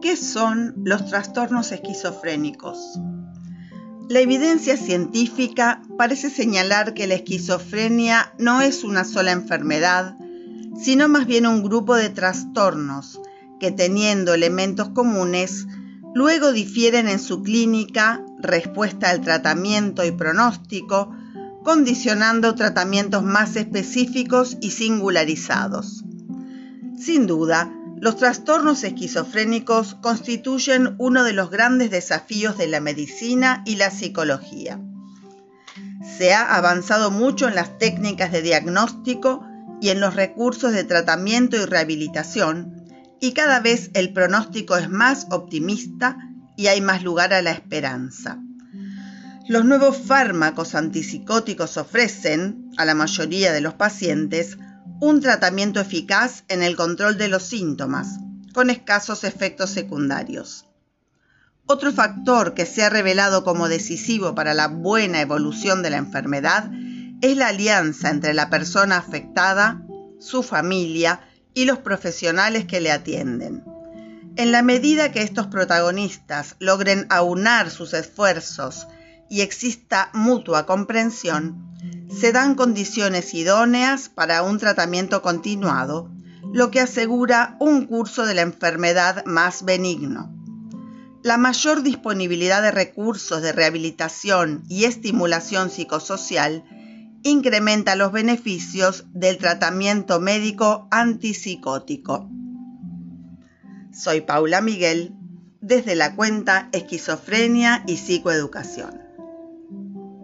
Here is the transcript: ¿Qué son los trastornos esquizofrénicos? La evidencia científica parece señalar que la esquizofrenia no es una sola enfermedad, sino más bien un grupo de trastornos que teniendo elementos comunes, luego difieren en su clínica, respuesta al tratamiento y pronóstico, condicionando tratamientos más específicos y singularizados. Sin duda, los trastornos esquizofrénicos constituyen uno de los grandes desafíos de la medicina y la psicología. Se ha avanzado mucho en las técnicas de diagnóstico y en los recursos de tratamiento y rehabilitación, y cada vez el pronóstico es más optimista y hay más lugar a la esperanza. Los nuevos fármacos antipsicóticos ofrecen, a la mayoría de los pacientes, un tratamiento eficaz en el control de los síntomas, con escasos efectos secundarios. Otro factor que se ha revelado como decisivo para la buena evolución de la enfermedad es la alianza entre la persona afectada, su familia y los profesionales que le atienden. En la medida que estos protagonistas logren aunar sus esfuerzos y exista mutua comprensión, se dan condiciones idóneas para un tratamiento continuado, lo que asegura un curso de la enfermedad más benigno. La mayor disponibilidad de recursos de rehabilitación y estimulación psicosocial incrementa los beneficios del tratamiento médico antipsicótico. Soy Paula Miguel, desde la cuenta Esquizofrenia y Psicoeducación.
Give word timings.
¿Qué 0.00 0.16
son 0.16 0.74
los 0.82 1.06
trastornos 1.06 1.72
esquizofrénicos? 1.72 2.98
La 4.08 4.20
evidencia 4.20 4.78
científica 4.78 5.82
parece 5.98 6.30
señalar 6.30 6.94
que 6.94 7.06
la 7.06 7.16
esquizofrenia 7.16 8.32
no 8.38 8.62
es 8.62 8.82
una 8.82 9.04
sola 9.04 9.32
enfermedad, 9.32 10.16
sino 10.80 11.06
más 11.10 11.26
bien 11.26 11.46
un 11.46 11.62
grupo 11.62 11.96
de 11.96 12.08
trastornos 12.08 13.20
que 13.60 13.72
teniendo 13.72 14.32
elementos 14.32 14.88
comunes, 14.88 15.66
luego 16.14 16.50
difieren 16.52 17.06
en 17.06 17.18
su 17.18 17.42
clínica, 17.42 18.24
respuesta 18.38 19.10
al 19.10 19.20
tratamiento 19.20 20.02
y 20.02 20.12
pronóstico, 20.12 21.14
condicionando 21.62 22.54
tratamientos 22.54 23.22
más 23.22 23.54
específicos 23.56 24.56
y 24.62 24.70
singularizados. 24.70 26.04
Sin 26.98 27.26
duda, 27.26 27.70
los 28.00 28.16
trastornos 28.16 28.82
esquizofrénicos 28.82 29.94
constituyen 29.94 30.94
uno 30.96 31.22
de 31.22 31.34
los 31.34 31.50
grandes 31.50 31.90
desafíos 31.90 32.56
de 32.56 32.66
la 32.66 32.80
medicina 32.80 33.62
y 33.66 33.76
la 33.76 33.90
psicología. 33.90 34.80
Se 36.16 36.32
ha 36.32 36.54
avanzado 36.54 37.10
mucho 37.10 37.46
en 37.46 37.54
las 37.54 37.76
técnicas 37.76 38.32
de 38.32 38.40
diagnóstico 38.40 39.46
y 39.82 39.90
en 39.90 40.00
los 40.00 40.16
recursos 40.16 40.72
de 40.72 40.84
tratamiento 40.84 41.56
y 41.56 41.66
rehabilitación, 41.66 42.86
y 43.20 43.32
cada 43.32 43.60
vez 43.60 43.90
el 43.92 44.14
pronóstico 44.14 44.78
es 44.78 44.88
más 44.88 45.26
optimista 45.30 46.16
y 46.56 46.68
hay 46.68 46.80
más 46.80 47.02
lugar 47.02 47.34
a 47.34 47.42
la 47.42 47.50
esperanza. 47.50 48.38
Los 49.46 49.66
nuevos 49.66 49.98
fármacos 49.98 50.74
antipsicóticos 50.74 51.76
ofrecen, 51.76 52.70
a 52.78 52.86
la 52.86 52.94
mayoría 52.94 53.52
de 53.52 53.60
los 53.60 53.74
pacientes, 53.74 54.56
un 55.00 55.22
tratamiento 55.22 55.80
eficaz 55.80 56.44
en 56.48 56.62
el 56.62 56.76
control 56.76 57.16
de 57.16 57.28
los 57.28 57.42
síntomas, 57.42 58.18
con 58.52 58.68
escasos 58.68 59.24
efectos 59.24 59.70
secundarios. 59.70 60.66
Otro 61.64 61.90
factor 61.90 62.52
que 62.52 62.66
se 62.66 62.82
ha 62.82 62.90
revelado 62.90 63.42
como 63.42 63.68
decisivo 63.68 64.34
para 64.34 64.52
la 64.52 64.68
buena 64.68 65.22
evolución 65.22 65.82
de 65.82 65.90
la 65.90 65.96
enfermedad 65.96 66.70
es 67.22 67.36
la 67.36 67.48
alianza 67.48 68.10
entre 68.10 68.34
la 68.34 68.50
persona 68.50 68.98
afectada, 68.98 69.82
su 70.18 70.42
familia 70.42 71.20
y 71.54 71.64
los 71.64 71.78
profesionales 71.78 72.66
que 72.66 72.80
le 72.80 72.92
atienden. 72.92 73.64
En 74.36 74.52
la 74.52 74.62
medida 74.62 75.12
que 75.12 75.22
estos 75.22 75.46
protagonistas 75.46 76.56
logren 76.58 77.06
aunar 77.08 77.70
sus 77.70 77.94
esfuerzos 77.94 78.86
y 79.30 79.40
exista 79.40 80.10
mutua 80.12 80.66
comprensión, 80.66 81.69
se 82.10 82.32
dan 82.32 82.54
condiciones 82.54 83.32
idóneas 83.34 84.08
para 84.08 84.42
un 84.42 84.58
tratamiento 84.58 85.22
continuado, 85.22 86.10
lo 86.52 86.70
que 86.70 86.80
asegura 86.80 87.56
un 87.60 87.86
curso 87.86 88.26
de 88.26 88.34
la 88.34 88.42
enfermedad 88.42 89.24
más 89.26 89.64
benigno. 89.64 90.34
La 91.22 91.36
mayor 91.36 91.82
disponibilidad 91.82 92.62
de 92.62 92.70
recursos 92.70 93.42
de 93.42 93.52
rehabilitación 93.52 94.64
y 94.68 94.84
estimulación 94.84 95.70
psicosocial 95.70 96.64
incrementa 97.22 97.94
los 97.94 98.10
beneficios 98.10 99.04
del 99.12 99.36
tratamiento 99.36 100.18
médico 100.18 100.88
antipsicótico. 100.90 102.28
Soy 103.92 104.22
Paula 104.22 104.62
Miguel, 104.62 105.14
desde 105.60 105.94
la 105.94 106.16
cuenta 106.16 106.70
Esquizofrenia 106.72 107.84
y 107.86 107.98
Psicoeducación. 107.98 109.09